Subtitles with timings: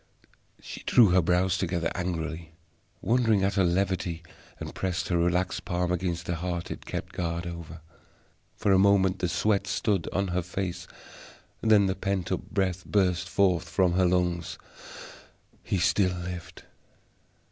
[0.59, 2.53] She drew her brows together angrily,
[3.03, 4.23] wondering at her levity,
[4.59, 7.81] and pressed her relaxed palm against the heart it kept guard over.
[8.55, 10.87] For a moment the sweat stood on her face;
[11.61, 14.57] then the pent up breath burst from her lungs.
[15.61, 16.63] He still lived.